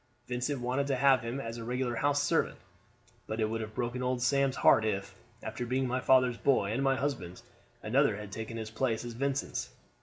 Vincent 0.27 0.61
wanted 0.61 0.87
to 0.87 0.95
have 0.95 1.21
him 1.21 1.39
as 1.39 1.57
his 1.57 1.63
regular 1.67 1.97
house 1.97 2.23
servant; 2.23 2.57
but 3.27 3.39
it 3.39 3.47
would 3.51 3.61
have 3.61 3.75
broken 3.75 4.01
old 4.01 4.19
Sam's 4.19 4.55
heart 4.55 4.83
if, 4.83 5.13
after 5.43 5.63
being 5.63 5.87
my 5.87 5.99
father's 5.99 6.37
boy 6.37 6.71
and 6.71 6.81
my 6.81 6.95
husband's, 6.95 7.43
another 7.83 8.15
had 8.17 8.31
taken 8.31 8.57
his 8.57 8.71
place 8.71 9.05
as 9.05 9.13
Vincent's." 9.13 9.69